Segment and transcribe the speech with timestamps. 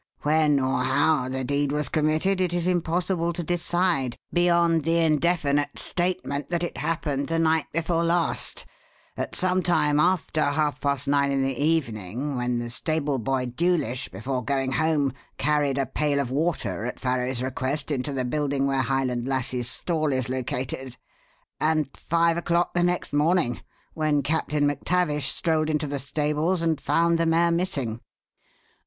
[0.23, 5.77] When or how the deed was committed, it is impossible to decide beyond the indefinite
[5.77, 8.65] statement that it happened the night before last,
[9.15, 14.09] at some time after half past nine in the evening, when the stable boy, Dewlish,
[14.09, 18.81] before going home, carried a pail of water at Farrow's request into the building where
[18.81, 20.97] Highland Lassie's stall is located,
[21.59, 23.61] and five o'clock the next morning
[23.93, 28.01] when Captain MacTavish strolled into the stables and found the mare missing."